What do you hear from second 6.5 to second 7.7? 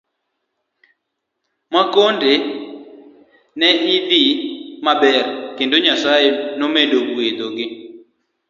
nomedo gwetho gi.